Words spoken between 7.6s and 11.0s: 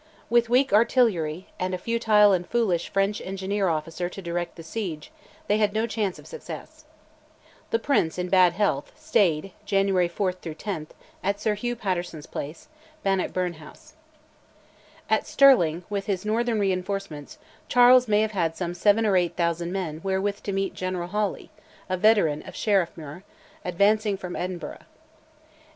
The Prince, in bad health, stayed (January 4 10)